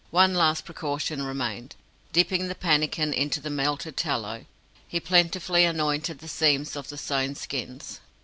One 0.09 0.33
last 0.33 0.65
precaution 0.65 1.21
remained. 1.21 1.75
Dipping 2.11 2.47
the 2.47 2.55
pannikin 2.55 3.13
into 3.13 3.39
the 3.39 3.51
melted 3.51 3.95
tallow, 3.97 4.45
he 4.87 4.99
plentifully 4.99 5.63
anointed 5.63 6.17
the 6.17 6.27
seams 6.27 6.75
of 6.75 6.89
the 6.89 6.97
sewn 6.97 7.35
skins. 7.35 7.99